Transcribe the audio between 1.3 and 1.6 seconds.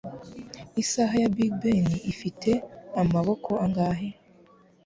Big